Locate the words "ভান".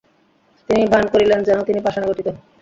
0.87-1.03